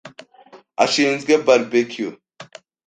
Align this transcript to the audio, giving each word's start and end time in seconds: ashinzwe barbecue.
ashinzwe 0.83 1.33
barbecue. 1.45 2.11